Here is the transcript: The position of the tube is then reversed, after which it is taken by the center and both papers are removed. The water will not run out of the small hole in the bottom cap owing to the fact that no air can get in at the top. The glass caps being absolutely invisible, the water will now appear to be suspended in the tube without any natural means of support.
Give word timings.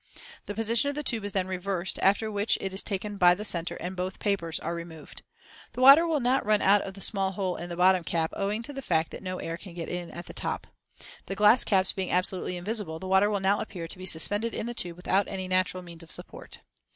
The 0.47 0.55
position 0.55 0.89
of 0.89 0.95
the 0.95 1.03
tube 1.03 1.23
is 1.23 1.33
then 1.33 1.45
reversed, 1.45 1.99
after 2.01 2.31
which 2.31 2.57
it 2.59 2.73
is 2.73 2.81
taken 2.81 3.17
by 3.17 3.35
the 3.35 3.45
center 3.45 3.75
and 3.75 3.95
both 3.95 4.17
papers 4.17 4.59
are 4.59 4.73
removed. 4.73 5.21
The 5.73 5.81
water 5.81 6.07
will 6.07 6.19
not 6.19 6.43
run 6.43 6.59
out 6.59 6.81
of 6.81 6.95
the 6.95 7.01
small 7.01 7.33
hole 7.33 7.55
in 7.55 7.69
the 7.69 7.75
bottom 7.75 8.03
cap 8.03 8.31
owing 8.35 8.63
to 8.63 8.73
the 8.73 8.81
fact 8.81 9.11
that 9.11 9.21
no 9.21 9.37
air 9.37 9.57
can 9.57 9.75
get 9.75 9.89
in 9.89 10.09
at 10.09 10.25
the 10.25 10.33
top. 10.33 10.65
The 11.27 11.35
glass 11.35 11.63
caps 11.63 11.93
being 11.93 12.09
absolutely 12.09 12.57
invisible, 12.57 12.97
the 12.97 13.07
water 13.07 13.29
will 13.29 13.39
now 13.41 13.59
appear 13.59 13.87
to 13.87 13.97
be 13.99 14.07
suspended 14.07 14.55
in 14.55 14.65
the 14.65 14.73
tube 14.73 14.97
without 14.97 15.27
any 15.27 15.47
natural 15.47 15.83
means 15.83 16.01
of 16.01 16.09
support. 16.09 16.61